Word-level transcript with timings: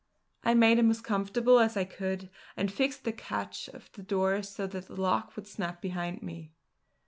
I 0.43 0.55
made 0.55 0.79
him 0.79 0.89
as 0.89 0.99
comfortable 0.99 1.59
as 1.59 1.77
I 1.77 1.83
could, 1.83 2.31
and 2.57 2.71
fixed 2.71 3.03
the 3.03 3.13
catch 3.13 3.67
of 3.69 3.91
the 3.91 4.01
door 4.01 4.41
so 4.41 4.65
that 4.65 4.87
the 4.87 4.99
lock 4.99 5.35
would 5.35 5.45
snap 5.45 5.79
behind 5.79 6.23
me. 6.23 6.53